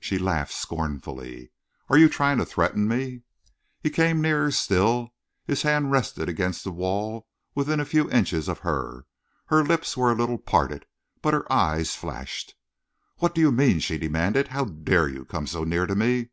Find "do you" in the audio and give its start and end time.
13.34-13.52